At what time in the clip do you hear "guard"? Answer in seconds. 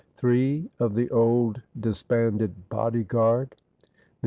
3.03-3.51